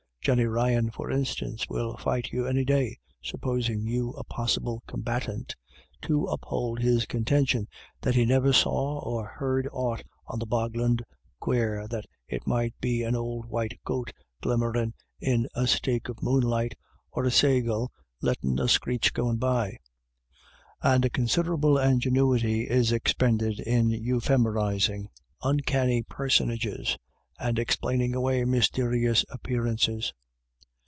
[0.23, 5.55] Johnny Ryan, for instance, will fight you any day— supposing you a possible combatant—
[6.03, 7.67] to uphold his contention
[8.01, 8.43] that 344 IRISH IDYLLS.
[8.43, 11.01] he "niver saw or heard aught on the bogland
[11.39, 16.21] quarer than it might be an ould white goat glim merin' in a strake of
[16.21, 16.75] moonlight,
[17.11, 17.89] or a saygull
[18.21, 19.75] lettin' a screech goin' by."
[20.83, 25.07] And considerable in genuity is expended in euhemerising
[25.41, 26.95] uncanny per sonages,
[27.39, 30.13] and explaining away mysterious appear ances.